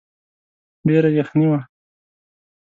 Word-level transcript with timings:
ډېره 0.87 1.09
يخني 1.19 1.45
وه. 1.51 1.59